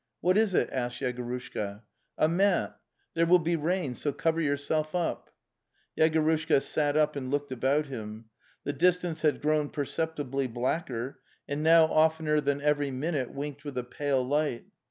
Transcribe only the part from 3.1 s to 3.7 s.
There will be